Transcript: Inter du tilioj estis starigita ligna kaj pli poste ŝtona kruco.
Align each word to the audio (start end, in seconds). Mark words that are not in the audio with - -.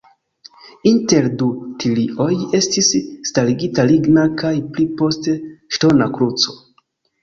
Inter 0.91 1.27
du 1.41 1.49
tilioj 1.83 2.31
estis 2.61 2.91
starigita 3.33 3.89
ligna 3.93 4.27
kaj 4.43 4.57
pli 4.75 4.91
poste 5.05 5.41
ŝtona 5.77 6.15
kruco. 6.19 6.61